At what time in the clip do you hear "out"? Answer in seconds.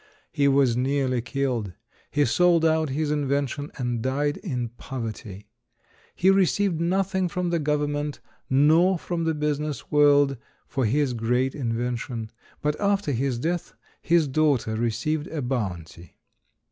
2.65-2.89